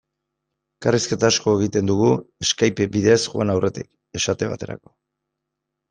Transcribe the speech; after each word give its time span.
Elkarrizketa 0.79 1.29
asko 1.33 1.53
egiten 1.59 1.91
dugu 1.93 2.09
Skype 2.55 2.89
bidez 2.99 3.21
joan 3.27 3.55
aurretik, 3.59 3.89
esate 4.23 4.55
baterako. 4.57 4.99